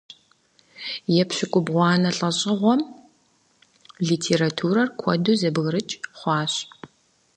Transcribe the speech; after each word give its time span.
Епщыкӏубгъуанэ 1.21 2.09
лӏэщӏыгъуэм 2.17 2.81
литературэр 4.09 4.87
куэду 4.99 5.37
зэбгырыкӏ 5.39 5.95
хъуащ. 6.19 6.53